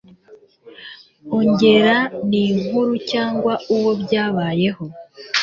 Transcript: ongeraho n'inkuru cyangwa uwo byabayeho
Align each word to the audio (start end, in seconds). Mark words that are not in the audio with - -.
ongeraho 1.37 2.15
n'inkuru 2.29 2.93
cyangwa 3.11 3.53
uwo 3.75 3.91
byabayeho 4.01 4.85